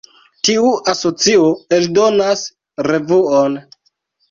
Tiu 0.47 0.71
asocio 0.93 1.51
eldonas 1.79 2.49
revuon. 2.91 3.63